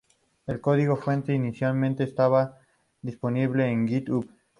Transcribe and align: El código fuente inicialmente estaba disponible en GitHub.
El 0.47 0.59
código 0.61 0.95
fuente 0.95 1.31
inicialmente 1.31 2.03
estaba 2.03 2.57
disponible 3.03 3.67
en 3.69 3.87
GitHub. 3.87 4.27